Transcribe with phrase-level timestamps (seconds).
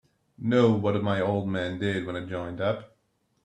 [0.39, 2.95] Know what my old man did when I joined up?